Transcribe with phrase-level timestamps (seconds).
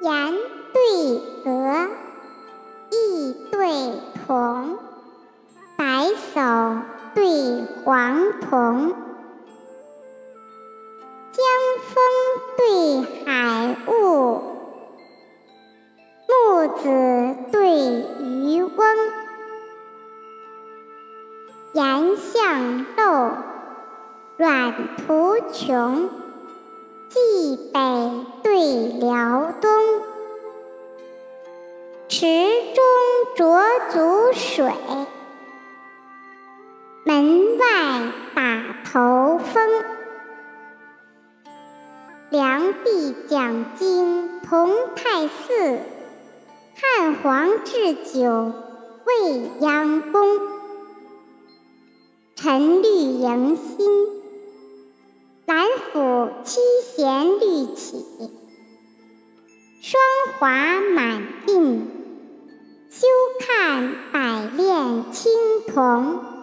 [0.00, 0.34] 言
[0.72, 1.88] 对格，
[2.90, 3.92] 意对
[4.26, 4.78] 同，
[5.76, 6.82] 白叟
[7.14, 8.94] 对黄童，
[11.32, 11.44] 江
[11.82, 11.94] 风
[12.56, 14.42] 对海雾，
[16.28, 17.56] 木子对
[18.20, 18.86] 渔翁，
[21.72, 23.30] 岩象漏，
[24.36, 26.10] 阮途穷，
[27.08, 27.80] 冀北
[28.42, 29.75] 对辽东。
[32.18, 32.24] 池
[32.74, 32.82] 中
[33.36, 34.72] 濯足水，
[37.04, 39.84] 门外打头风。
[42.30, 45.78] 梁帝讲经同泰寺，
[46.74, 48.50] 汉皇置酒
[49.04, 50.40] 未央宫。
[52.34, 54.06] 陈绿迎新，
[55.44, 58.06] 兰府七弦绿起，
[59.82, 60.00] 霜
[60.38, 61.95] 华满鬓。
[65.76, 66.35] 床。